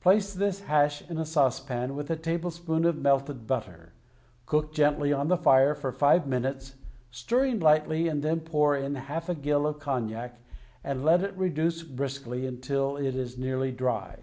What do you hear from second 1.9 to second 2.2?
with a